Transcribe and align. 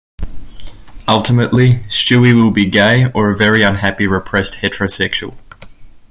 Ultimately, 1.07 1.73
Stewie 1.87 2.33
will 2.33 2.49
be 2.49 2.67
gay 2.67 3.11
or 3.13 3.29
a 3.29 3.37
very 3.37 3.61
unhappy 3.61 4.07
repressed 4.07 4.55
heterosexual. 4.55 5.35